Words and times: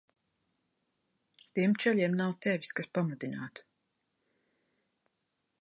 Tiem 1.59 1.75
čaļiem 1.83 2.17
nav 2.23 2.33
tevis, 2.47 2.73
kas 2.81 2.91
pamudinātu. 2.99 3.69